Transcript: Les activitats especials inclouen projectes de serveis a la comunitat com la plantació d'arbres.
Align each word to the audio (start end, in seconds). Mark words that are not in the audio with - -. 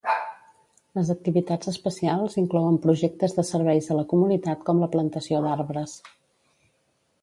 Les 0.99 1.11
activitats 1.13 1.69
especials 1.73 2.39
inclouen 2.43 2.81
projectes 2.87 3.37
de 3.39 3.47
serveis 3.53 3.93
a 3.95 4.01
la 4.01 4.09
comunitat 4.15 4.67
com 4.71 4.85
la 4.85 4.93
plantació 4.97 5.47
d'arbres. 5.49 5.99